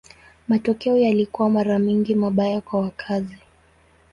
Matokeo 0.47 0.97
yalikuwa 0.97 1.49
mara 1.49 1.79
nyingi 1.79 2.15
mabaya 2.15 2.61
kwa 2.61 2.81
wakazi. 2.81 3.37